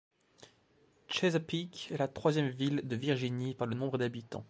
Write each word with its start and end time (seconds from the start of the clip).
Chesapeake 1.09 1.89
est 1.91 1.97
la 1.97 2.07
troisième 2.07 2.49
ville 2.49 2.81
de 2.83 2.95
Virginie 2.95 3.53
par 3.53 3.67
le 3.67 3.75
nombre 3.75 3.99
d'habitants. 3.99 4.39